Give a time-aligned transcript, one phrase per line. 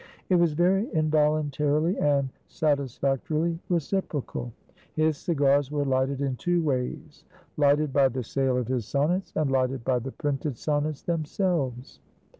[0.29, 4.51] It was very involuntarily and satisfactorily reciprocal.
[4.95, 7.23] His cigars were lighted in two ways:
[7.55, 11.99] lighted by the sale of his sonnets, and lighted by the printed sonnets themselves.